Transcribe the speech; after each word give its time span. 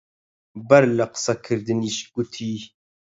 بەر 0.67 0.83
لە 0.97 1.05
قسە 1.13 1.33
کردنیش 1.45 1.97
گوتی: 2.13 2.51